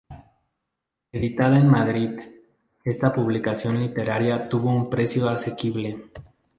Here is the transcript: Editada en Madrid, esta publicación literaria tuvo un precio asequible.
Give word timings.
Editada 1.11 1.59
en 1.59 1.67
Madrid, 1.69 2.19
esta 2.83 3.13
publicación 3.13 3.79
literaria 3.79 4.49
tuvo 4.49 4.71
un 4.71 4.89
precio 4.89 5.29
asequible. 5.29 6.09